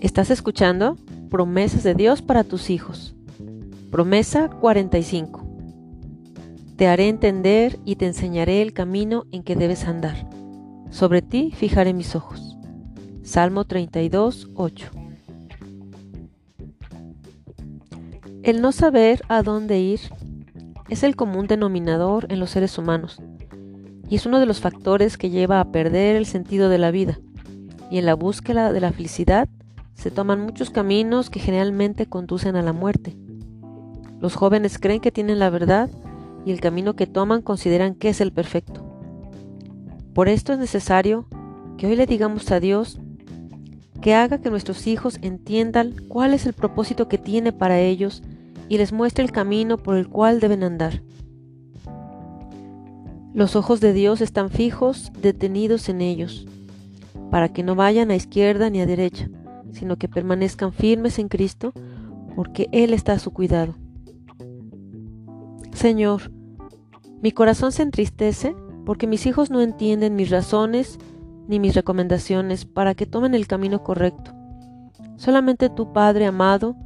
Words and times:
Estás 0.00 0.30
escuchando 0.30 0.96
Promesas 1.28 1.82
de 1.82 1.94
Dios 1.94 2.22
para 2.22 2.42
tus 2.42 2.70
hijos. 2.70 3.14
Promesa 3.90 4.48
45. 4.48 5.46
Te 6.76 6.88
haré 6.88 7.10
entender 7.10 7.78
y 7.84 7.96
te 7.96 8.06
enseñaré 8.06 8.62
el 8.62 8.72
camino 8.72 9.26
en 9.30 9.42
que 9.42 9.56
debes 9.56 9.84
andar. 9.84 10.26
Sobre 10.88 11.20
ti 11.20 11.52
fijaré 11.54 11.92
mis 11.92 12.16
ojos. 12.16 12.56
Salmo 13.22 13.66
32, 13.66 14.48
8. 14.54 14.90
El 18.42 18.62
no 18.62 18.72
saber 18.72 19.20
a 19.28 19.42
dónde 19.42 19.80
ir 19.80 20.00
es 20.88 21.02
el 21.02 21.14
común 21.14 21.46
denominador 21.46 22.26
en 22.30 22.40
los 22.40 22.48
seres 22.48 22.78
humanos 22.78 23.20
y 24.08 24.16
es 24.16 24.24
uno 24.24 24.40
de 24.40 24.46
los 24.46 24.60
factores 24.60 25.18
que 25.18 25.28
lleva 25.28 25.60
a 25.60 25.70
perder 25.70 26.16
el 26.16 26.24
sentido 26.24 26.70
de 26.70 26.78
la 26.78 26.90
vida 26.90 27.20
y 27.90 27.98
en 27.98 28.06
la 28.06 28.14
búsqueda 28.14 28.72
de 28.72 28.80
la 28.80 28.92
felicidad 28.92 29.46
se 30.00 30.10
toman 30.10 30.40
muchos 30.40 30.70
caminos 30.70 31.28
que 31.28 31.40
generalmente 31.40 32.06
conducen 32.06 32.56
a 32.56 32.62
la 32.62 32.72
muerte. 32.72 33.18
Los 34.18 34.34
jóvenes 34.34 34.78
creen 34.78 35.00
que 35.00 35.12
tienen 35.12 35.38
la 35.38 35.50
verdad 35.50 35.90
y 36.46 36.52
el 36.52 36.60
camino 36.60 36.96
que 36.96 37.06
toman 37.06 37.42
consideran 37.42 37.94
que 37.94 38.08
es 38.08 38.22
el 38.22 38.32
perfecto. 38.32 38.82
Por 40.14 40.30
esto 40.30 40.54
es 40.54 40.58
necesario 40.58 41.26
que 41.76 41.86
hoy 41.86 41.96
le 41.96 42.06
digamos 42.06 42.50
a 42.50 42.60
Dios 42.60 42.98
que 44.00 44.14
haga 44.14 44.38
que 44.38 44.48
nuestros 44.48 44.86
hijos 44.86 45.18
entiendan 45.20 45.94
cuál 46.08 46.32
es 46.32 46.46
el 46.46 46.54
propósito 46.54 47.06
que 47.06 47.18
tiene 47.18 47.52
para 47.52 47.78
ellos 47.78 48.22
y 48.70 48.78
les 48.78 48.94
muestre 48.94 49.22
el 49.22 49.32
camino 49.32 49.76
por 49.76 49.98
el 49.98 50.08
cual 50.08 50.40
deben 50.40 50.62
andar. 50.62 51.02
Los 53.34 53.54
ojos 53.54 53.80
de 53.80 53.92
Dios 53.92 54.22
están 54.22 54.48
fijos, 54.48 55.12
detenidos 55.20 55.90
en 55.90 56.00
ellos, 56.00 56.46
para 57.30 57.50
que 57.52 57.62
no 57.62 57.74
vayan 57.74 58.10
a 58.10 58.16
izquierda 58.16 58.70
ni 58.70 58.80
a 58.80 58.86
derecha, 58.86 59.28
sino 59.72 59.96
que 59.96 60.08
permanezcan 60.08 60.72
firmes 60.72 61.18
en 61.18 61.28
Cristo, 61.28 61.72
porque 62.34 62.68
Él 62.72 62.92
está 62.92 63.12
a 63.14 63.18
su 63.18 63.32
cuidado. 63.32 63.74
Señor, 65.72 66.30
mi 67.22 67.32
corazón 67.32 67.72
se 67.72 67.82
entristece 67.82 68.54
porque 68.84 69.06
mis 69.06 69.26
hijos 69.26 69.50
no 69.50 69.60
entienden 69.60 70.16
mis 70.16 70.30
razones 70.30 70.98
ni 71.48 71.58
mis 71.60 71.74
recomendaciones 71.74 72.64
para 72.64 72.94
que 72.94 73.06
tomen 73.06 73.34
el 73.34 73.46
camino 73.46 73.82
correcto. 73.82 74.32
Solamente 75.16 75.68
tú, 75.68 75.92
Padre 75.92 76.26
amado, 76.26 76.76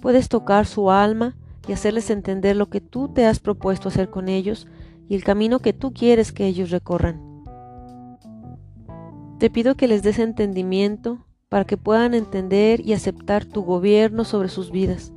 puedes 0.00 0.28
tocar 0.28 0.66
su 0.66 0.90
alma 0.90 1.36
y 1.68 1.72
hacerles 1.72 2.10
entender 2.10 2.56
lo 2.56 2.70
que 2.70 2.80
tú 2.80 3.08
te 3.08 3.26
has 3.26 3.38
propuesto 3.38 3.88
hacer 3.88 4.10
con 4.10 4.28
ellos 4.28 4.66
y 5.08 5.14
el 5.14 5.24
camino 5.24 5.58
que 5.58 5.72
tú 5.72 5.92
quieres 5.92 6.32
que 6.32 6.46
ellos 6.46 6.70
recorran. 6.70 7.20
Te 9.38 9.50
pido 9.50 9.74
que 9.74 9.88
les 9.88 10.02
des 10.02 10.18
entendimiento 10.18 11.26
para 11.52 11.66
que 11.66 11.76
puedan 11.76 12.14
entender 12.14 12.80
y 12.80 12.94
aceptar 12.94 13.44
tu 13.44 13.60
gobierno 13.62 14.24
sobre 14.24 14.48
sus 14.48 14.70
vidas. 14.70 15.12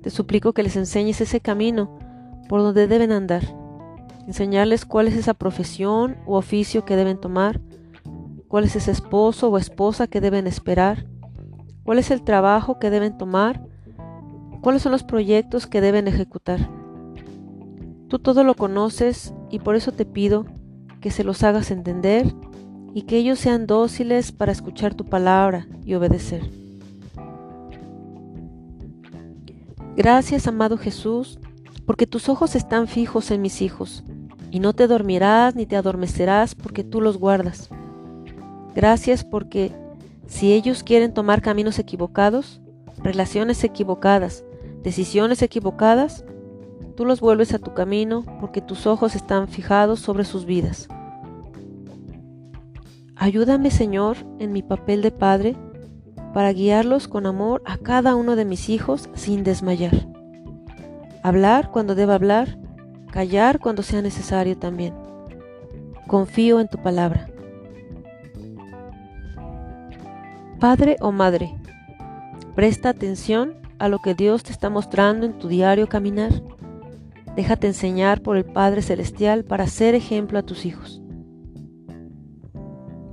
Te 0.00 0.08
suplico 0.08 0.54
que 0.54 0.62
les 0.62 0.76
enseñes 0.76 1.20
ese 1.20 1.40
camino 1.40 1.98
por 2.48 2.62
donde 2.62 2.86
deben 2.86 3.12
andar, 3.12 3.42
enseñarles 4.26 4.86
cuál 4.86 5.08
es 5.08 5.14
esa 5.14 5.34
profesión 5.34 6.16
u 6.24 6.36
oficio 6.36 6.86
que 6.86 6.96
deben 6.96 7.20
tomar, 7.20 7.60
cuál 8.48 8.64
es 8.64 8.76
ese 8.76 8.92
esposo 8.92 9.50
o 9.50 9.58
esposa 9.58 10.06
que 10.06 10.22
deben 10.22 10.46
esperar, 10.46 11.04
cuál 11.84 11.98
es 11.98 12.10
el 12.10 12.22
trabajo 12.22 12.78
que 12.78 12.88
deben 12.88 13.18
tomar, 13.18 13.62
cuáles 14.62 14.80
son 14.80 14.92
los 14.92 15.02
proyectos 15.02 15.66
que 15.66 15.82
deben 15.82 16.08
ejecutar. 16.08 16.70
Tú 18.08 18.18
todo 18.18 18.42
lo 18.42 18.54
conoces 18.54 19.34
y 19.50 19.58
por 19.58 19.76
eso 19.76 19.92
te 19.92 20.06
pido 20.06 20.46
que 21.02 21.10
se 21.10 21.24
los 21.24 21.42
hagas 21.42 21.70
entender 21.70 22.34
y 22.94 23.02
que 23.02 23.16
ellos 23.16 23.38
sean 23.38 23.66
dóciles 23.66 24.32
para 24.32 24.52
escuchar 24.52 24.94
tu 24.94 25.04
palabra 25.04 25.66
y 25.84 25.94
obedecer. 25.94 26.42
Gracias, 29.96 30.46
amado 30.46 30.78
Jesús, 30.78 31.38
porque 31.86 32.06
tus 32.06 32.28
ojos 32.28 32.54
están 32.54 32.88
fijos 32.88 33.30
en 33.30 33.42
mis 33.42 33.60
hijos, 33.60 34.04
y 34.50 34.60
no 34.60 34.72
te 34.72 34.86
dormirás 34.86 35.54
ni 35.54 35.66
te 35.66 35.76
adormecerás 35.76 36.54
porque 36.54 36.84
tú 36.84 37.00
los 37.00 37.18
guardas. 37.18 37.70
Gracias 38.74 39.24
porque 39.24 39.72
si 40.26 40.52
ellos 40.52 40.82
quieren 40.82 41.12
tomar 41.12 41.42
caminos 41.42 41.78
equivocados, 41.78 42.60
relaciones 43.02 43.64
equivocadas, 43.64 44.44
decisiones 44.82 45.42
equivocadas, 45.42 46.24
tú 46.96 47.04
los 47.04 47.20
vuelves 47.20 47.54
a 47.54 47.58
tu 47.58 47.74
camino 47.74 48.24
porque 48.40 48.60
tus 48.60 48.86
ojos 48.86 49.14
están 49.14 49.48
fijados 49.48 50.00
sobre 50.00 50.24
sus 50.24 50.44
vidas. 50.44 50.88
Ayúdame, 53.22 53.70
Señor, 53.70 54.16
en 54.40 54.50
mi 54.50 54.62
papel 54.62 55.00
de 55.00 55.12
padre, 55.12 55.54
para 56.34 56.52
guiarlos 56.52 57.06
con 57.06 57.26
amor 57.26 57.62
a 57.64 57.78
cada 57.78 58.16
uno 58.16 58.34
de 58.34 58.44
mis 58.44 58.68
hijos 58.68 59.08
sin 59.14 59.44
desmayar. 59.44 60.08
Hablar 61.22 61.70
cuando 61.70 61.94
deba 61.94 62.16
hablar, 62.16 62.58
callar 63.12 63.60
cuando 63.60 63.84
sea 63.84 64.02
necesario 64.02 64.58
también. 64.58 64.92
Confío 66.08 66.58
en 66.58 66.66
tu 66.66 66.78
palabra. 66.78 67.28
Padre 70.58 70.96
o 71.00 71.12
madre, 71.12 71.54
presta 72.56 72.88
atención 72.88 73.54
a 73.78 73.86
lo 73.86 74.00
que 74.00 74.16
Dios 74.16 74.42
te 74.42 74.50
está 74.50 74.68
mostrando 74.68 75.26
en 75.26 75.38
tu 75.38 75.46
diario 75.46 75.88
caminar. 75.88 76.32
Déjate 77.36 77.68
enseñar 77.68 78.20
por 78.20 78.36
el 78.36 78.44
Padre 78.44 78.82
Celestial 78.82 79.44
para 79.44 79.68
ser 79.68 79.94
ejemplo 79.94 80.40
a 80.40 80.42
tus 80.42 80.66
hijos. 80.66 81.01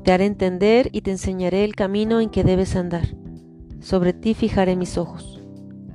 Te 0.09 0.13
haré 0.13 0.25
entender 0.25 0.89
y 0.91 1.01
te 1.01 1.11
enseñaré 1.11 1.63
el 1.63 1.75
camino 1.75 2.19
en 2.19 2.31
que 2.31 2.43
debes 2.43 2.75
andar. 2.75 3.15
Sobre 3.79 4.11
ti 4.11 4.33
fijaré 4.33 4.75
mis 4.75 4.97
ojos. 4.97 5.39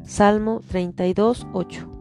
Salmo 0.05 0.61
32, 0.69 1.49
8. 1.53 1.94